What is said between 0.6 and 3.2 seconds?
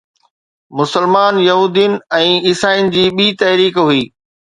مسلمان يهودين ۽ عيسائين جي